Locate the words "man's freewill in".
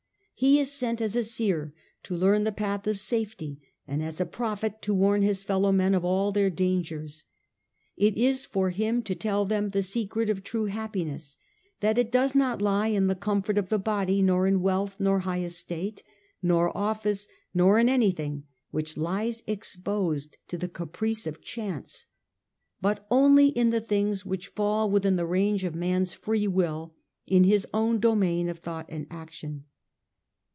25.75-27.43